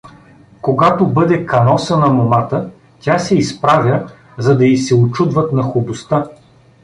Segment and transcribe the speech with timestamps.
[0.61, 2.69] Когато бъде каносана момата,
[2.99, 6.29] тя се изправя, за да и се учудват на хубоста.